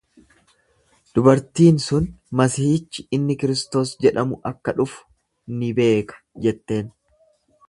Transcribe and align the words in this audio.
Dubartiin 1.17 1.77
sun, 1.83 2.07
Masiihichi 2.41 3.05
inni 3.19 3.37
Kristos 3.45 3.93
jedhamu 4.07 4.41
akka 4.55 4.77
dhufu 4.81 5.07
ni 5.61 5.73
beeka 5.83 6.23
jetteen. 6.47 6.95